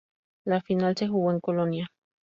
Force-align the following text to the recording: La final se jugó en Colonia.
La 0.45 0.61
final 0.61 0.97
se 0.97 1.07
jugó 1.07 1.31
en 1.31 1.39
Colonia. 1.39 1.91